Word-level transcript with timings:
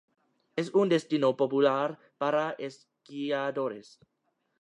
Es 0.55 0.71
un 0.73 0.89
destino 0.89 1.37
popular 1.37 1.99
para 2.17 2.55
esquiadores. 2.57 3.99